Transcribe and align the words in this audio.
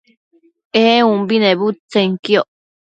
ee 0.81 0.99
umbi 1.13 1.35
nebudtsenquioc 1.43 2.47